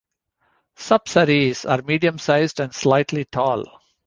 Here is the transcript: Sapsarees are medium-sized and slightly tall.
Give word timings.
Sapsarees 0.77 1.63
are 1.69 1.83
medium-sized 1.83 2.59
and 2.59 2.73
slightly 2.73 3.23
tall. 3.25 3.63